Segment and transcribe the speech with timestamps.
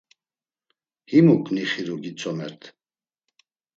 [1.11, 2.61] Himuk nixiru, gitzomert.